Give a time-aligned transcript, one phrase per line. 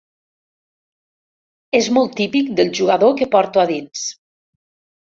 [1.81, 4.11] És molt típic del jugador que porto a dins.